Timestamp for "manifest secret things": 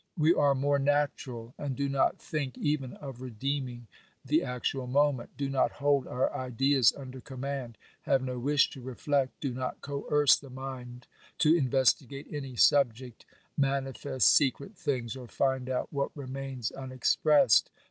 13.55-15.15